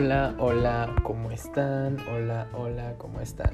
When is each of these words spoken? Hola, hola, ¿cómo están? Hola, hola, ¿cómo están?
Hola, 0.00 0.32
hola, 0.38 0.94
¿cómo 1.02 1.32
están? 1.32 1.98
Hola, 2.14 2.46
hola, 2.52 2.94
¿cómo 2.98 3.20
están? 3.20 3.50